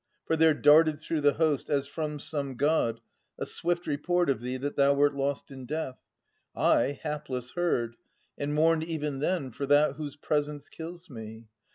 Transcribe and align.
For 0.25 0.35
there 0.35 0.55
darted 0.55 0.99
through 0.99 1.21
the 1.21 1.33
host, 1.33 1.69
As 1.69 1.85
from 1.85 2.17
some 2.19 2.55
God, 2.55 3.01
a 3.37 3.45
swift 3.45 3.85
report 3.85 4.31
of 4.31 4.41
thee 4.41 4.57
That 4.57 4.75
thou 4.75 4.95
wert 4.95 5.13
lost 5.13 5.51
in 5.51 5.67
death. 5.67 5.99
I, 6.55 6.93
hapless, 6.93 7.51
heard, 7.51 7.97
And 8.35 8.55
mourned 8.55 8.83
even 8.83 9.19
then 9.19 9.51
for 9.51 9.67
that 9.67 9.97
whose 9.97 10.15
presence 10.15 10.69
kills 10.69 11.07
me. 11.07 11.49